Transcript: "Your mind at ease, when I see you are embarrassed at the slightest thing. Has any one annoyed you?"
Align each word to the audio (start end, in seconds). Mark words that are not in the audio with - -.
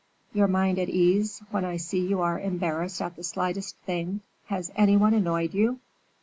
"Your 0.33 0.47
mind 0.47 0.79
at 0.79 0.89
ease, 0.89 1.43
when 1.51 1.63
I 1.63 1.77
see 1.77 1.99
you 2.03 2.21
are 2.21 2.39
embarrassed 2.39 3.03
at 3.03 3.15
the 3.15 3.23
slightest 3.23 3.75
thing. 3.85 4.21
Has 4.47 4.71
any 4.75 4.97
one 4.97 5.13
annoyed 5.13 5.53
you?" 5.53 5.79